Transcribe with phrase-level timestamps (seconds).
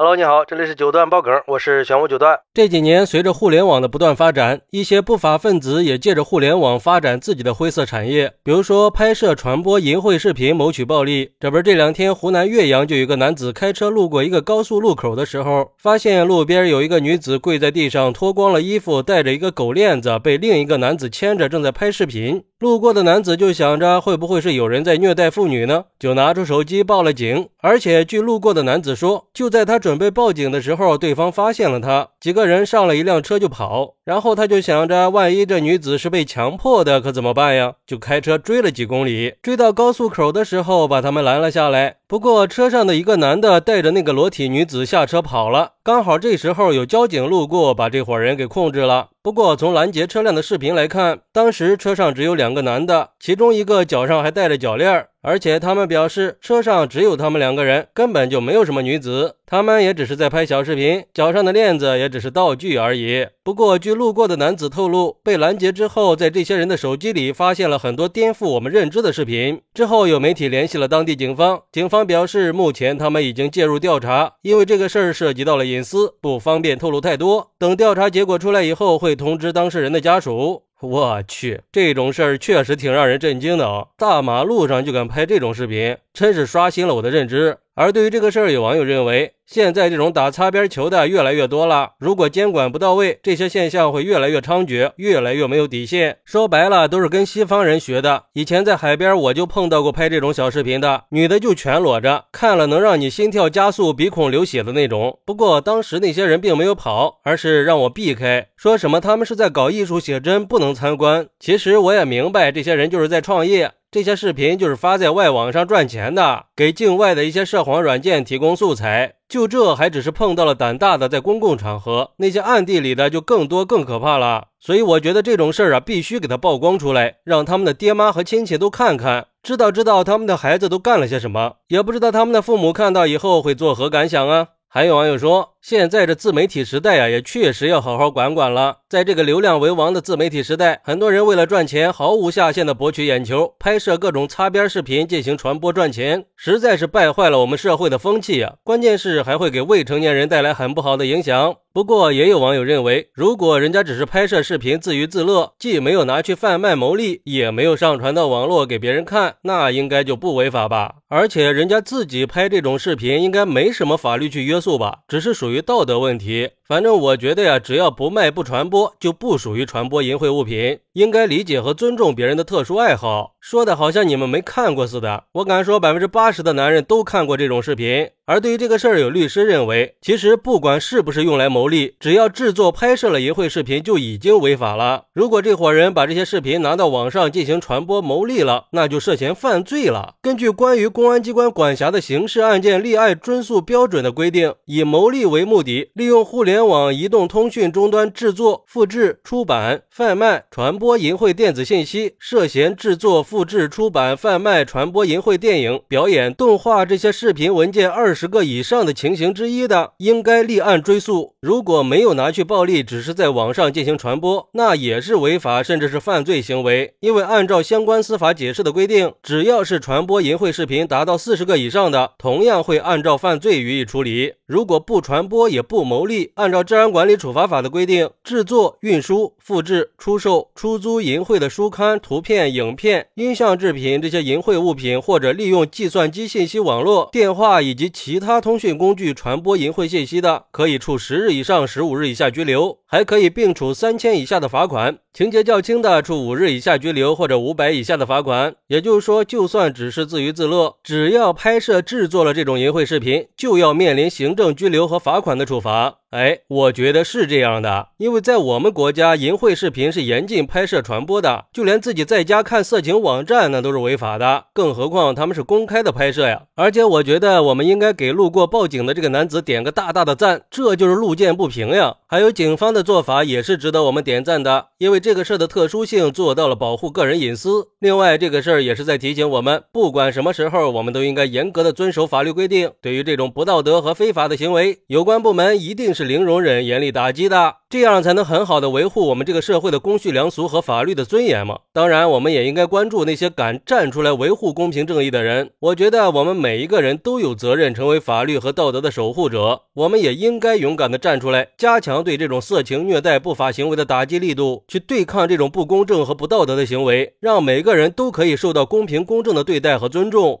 [0.00, 2.40] Hello，你好，这里是九段爆梗，我是玄武九段。
[2.54, 11.32] 这几年，随着互联网的不断发展，一些不法分子也借着互联网发展自己的灰色产业，比如说拍摄、传播淫秽视频谋取暴利。
[11.38, 22.42] 这不是这两天湖南岳阳就有一个男子开车路过一个高速路口的时候，发现路边有一个女子跪在地上，脱光了衣服，带着一个狗链子，被另一个男子牵着，正在拍视频。
[22.60, 25.84] 路过的男子就想着会不会是有人在虐待妇女呢？
[25.98, 27.48] 就拿出手机报了警。
[27.62, 33.94] 而且据路过的男子说，就在他准备报警的时候，对方发现了他，几个人上了一辆车就跑。
[34.04, 37.76] 然后他就想着，万一这女子是被强迫的，可怎么办呀？
[37.86, 41.96] 就开车追了几公里，追到高速口的时候，把他们拦了下来。
[42.06, 49.08] 不过车上的一个男的带着那个裸体女子下车跑了，刚好这时候有交警路过，把这伙人给控制了。
[49.22, 55.06] 不过从拦截车辆的视频来看，当时车上只有两个男的，其中一个脚上还带着脚链。
[55.22, 59.36] 而且他们表示，车上只有他们两个人，根本就没有什么女子。
[59.46, 63.26] 他们也只是在拍小视频，脚上的链子也只是道具而已。
[63.42, 69.60] 不过，据路过的男子透露，被拦截之后，在这些人的手机里发现了很多颠覆我们认知的视频。
[69.74, 77.50] 之后，有媒体联系了当地警方，警方表示，目前他们已经介入调查，因为这个事儿涉及到了隐私，不方便透露太多。
[77.58, 80.62] 等调查结果出来以后，会通知当事人的家属。
[80.80, 83.88] 我去，这种事儿确实挺让人震惊的啊！
[83.98, 87.58] 大马路上就敢拍这种视频，真是刷新了我的认知。
[87.80, 91.92] 而对于这个事儿，有网友认为，现在这种打擦边球的越来越多了。
[91.98, 96.18] 如果监管不到位，这些现象会越来越猖獗，越来越没有底线。
[96.26, 98.24] 说白了，都是跟西方人学的。
[98.34, 105.18] 以前在海边，我就碰到过拍这种小视频的，女的就全裸着，看了能让你心跳加速、鼻孔流血的那种。
[105.24, 111.26] 不过当时那些人并没有跑，而是让我避开，说什么他们是在搞艺术写真，不能参观。
[111.38, 113.72] 其实我也明白，这些人就是在创业。
[113.92, 119.14] 这些视频就是发在外网上赚钱的，给境外的一些涉黄软件提供素材。
[119.28, 124.46] 就这还只是碰到了胆大的，在公共场合，那些暗地里的就更多更可怕了。
[124.60, 134.48] 所以我觉得这种事儿啊，必须给他曝光出来，让他们的爹妈和亲戚都看看，知道知道他们的孩子都干了些什么，也不知道他们的父母看到以后会作何感想啊。
[134.68, 138.78] 还有网友说，现在这自媒体时代啊，也确实要好好管管了。
[138.90, 148.54] 在这个流量为王的自媒体时代，很多人为了赚钱，毫无下限的博取眼球，拍摄各种擦边视频进行传播赚钱，实在是败坏了我们社会的风气啊！
[148.64, 151.54] 关键是还会给未成年人带来很不好的影响。
[151.72, 160.96] 不过，也有网友认为，如果人家只是拍摄视频自娱自乐，既没有拿去贩卖牟利，也没有上传到网络给别人看，那应该就不违法吧？
[161.06, 165.02] 而且人家自己拍这种视频，应该没什么法律去约束吧？
[165.06, 166.50] 只是属于道德问题。
[166.70, 170.78] 反正我觉得呀，只要不卖不传播，就不属于传播淫秽物品。
[170.94, 173.36] 应该理解和尊重别人的特殊爱好。
[173.40, 175.24] 说的好像你们没看过似的。
[175.32, 178.08] 我敢说，百分之八十的男人都看过这种视频。
[178.26, 185.06] 而对于这个事儿，有律师认为，其实不管是不是用来牟利，只要制作拍摄了淫秽视频，就已经违法了。
[185.12, 190.14] 如果这伙人把这些视频拿到网上进行传播牟利了，那就涉嫌犯罪了。
[190.22, 208.30] 根据关于公安机关管辖的刑事案件立案追诉标准的规定，以牟利为目的，利用互联网、移动通讯终端制作、复制、出版、贩卖、传播淫秽电子信息，涉嫌制作、复制、出版、贩卖、传播淫秽电影、表演、动画这些视频文件二十。
[208.30, 211.34] 个以上的情形之一的，应该立案追诉。
[211.40, 216.94] 如果没有拿去暴力，只是在网上进行传播，那也是违法，甚至是犯罪行为。
[217.00, 224.34] 因为按照相关司法解释的规定，只要是传播淫秽视频达到四十个以上的，同样会按照犯罪予以处理。
[224.46, 248.54] 如果不传播也不牟利，按照治安管理处罚法的规定，制作、运输、复制、出售、出出租淫秽的书刊、图片、影片、音像制品这些淫秽物品，或者利用计算机信息网络、电话以及其他通讯工具传播淫秽信息的，可以处十日以上十五日以下拘留，还可以并处三千以下的罚款；情节较轻的，处五日以下拘留或者五百以下的罚款。
[248.68, 255.96] 也就是说，就算只是自娱自乐，只要拍摄制作了这种淫秽视频，就要面临行政拘留和罚款的处罚。
[256.10, 266.42] 哎，我觉得是这样的，因为在我们国家，淫秽视频是严禁拍摄传播的，就连自己在家看色情网站那都是违法的，更何况他们是公开的拍摄呀。
[266.56, 271.94] 而且我觉得我们应该给路过报警的这个男子点个大大的赞，这就是路见不平呀。
[272.08, 277.68] 还有警方的做法也是值得我们点赞的，因为这个事儿的特殊性做到了保护个人隐私。
[277.78, 282.72] 另外，这个事儿也是在提醒我们，不管什么时候，我们都应该严格的遵守法律规定。
[282.82, 285.99] 对于这种不道德和非法的行为，有关部门一定是。
[286.00, 291.58] 是零容忍、严厉打击的，这样才能很好的维护我们这个社会的公序良俗和法律的尊严嘛。
[291.74, 295.50] 当然，我们也应该关注那些敢站出来维护公平正义的人。
[295.60, 310.40] 我觉得我们每一个人都有责任成为法律和道德的守护者，我们也应该勇敢的站出来，加强对这种色情虐待不法行为的打击力度，去对抗这种不公正和不道德的行为，让每个人都可以受到公平公正的对待和尊重。